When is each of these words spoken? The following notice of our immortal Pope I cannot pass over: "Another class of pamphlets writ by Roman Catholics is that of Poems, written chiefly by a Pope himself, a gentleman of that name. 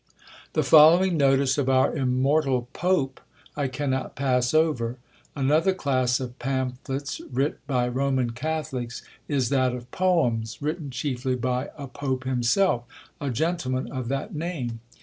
The 0.53 0.63
following 0.63 1.15
notice 1.15 1.59
of 1.59 1.69
our 1.69 1.95
immortal 1.95 2.67
Pope 2.73 3.21
I 3.55 3.67
cannot 3.67 4.15
pass 4.15 4.51
over: 4.51 4.97
"Another 5.35 5.75
class 5.75 6.19
of 6.19 6.39
pamphlets 6.39 7.21
writ 7.31 7.59
by 7.67 7.87
Roman 7.87 8.31
Catholics 8.31 9.03
is 9.27 9.49
that 9.49 9.75
of 9.75 9.91
Poems, 9.91 10.59
written 10.59 10.89
chiefly 10.89 11.35
by 11.35 11.69
a 11.77 11.85
Pope 11.87 12.23
himself, 12.23 12.85
a 13.19 13.29
gentleman 13.29 13.91
of 13.91 14.07
that 14.07 14.33
name. 14.33 14.79